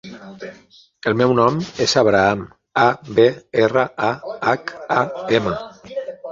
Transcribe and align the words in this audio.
El 1.11 1.15
meu 1.21 1.33
nom 1.39 1.59
és 1.85 1.93
Abraham: 2.01 2.41
a, 2.85 2.87
be, 3.21 3.27
erra, 3.67 3.87
a, 4.11 4.13
hac, 4.55 4.77
a, 5.01 5.07
ema. 5.41 5.57